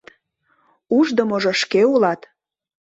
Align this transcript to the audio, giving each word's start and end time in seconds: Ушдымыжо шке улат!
Ушдымыжо 0.97 1.51
шке 1.61 1.81
улат! 1.93 2.21